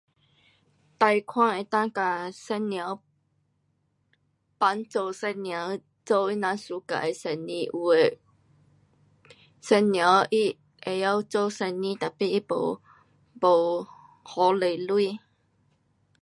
[0.97, 2.77] 哒看能够跟妇女，
[4.57, 5.51] 帮助妇女
[6.03, 8.17] 做她们喜欢的生意，有的
[9.61, 10.23] 妇女她
[10.87, 12.81] 会晓做生意，tapi 她没，
[13.39, 15.19] 没那多钱。